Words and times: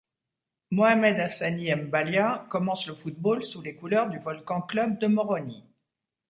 Mohamed 0.71 1.19
Hassani 1.19 1.75
Mbalia 1.75 2.47
commence 2.49 2.87
le 2.87 2.95
football 2.95 3.43
sous 3.43 3.61
les 3.61 3.75
couleurs 3.75 4.09
du 4.09 4.17
Volcan 4.17 4.61
Club 4.61 4.97
de 4.97 5.05
Moroni. 5.05 5.63